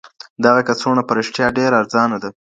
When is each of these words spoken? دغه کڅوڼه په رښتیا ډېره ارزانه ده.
دغه 0.45 0.61
کڅوڼه 0.67 1.01
په 1.05 1.13
رښتیا 1.19 1.47
ډېره 1.57 1.75
ارزانه 1.81 2.17
ده. 2.23 2.29